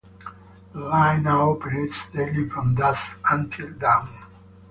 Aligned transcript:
The 0.73 0.79
light 0.79 1.19
now 1.21 1.51
operates 1.51 2.09
daily 2.09 2.49
from 2.49 2.73
dusk 2.73 3.21
until 3.29 3.69
dawn. 3.73 4.25